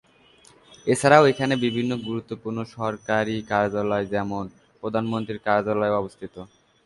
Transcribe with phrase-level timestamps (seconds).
[0.87, 6.35] এছাড়াও এখানে বিভিন্ন গুরুত্বপূর্ণ সরকারি কার্যালয়, যেমনঃ প্রধানমন্ত্রীর কার্যালয় অবস্থিত।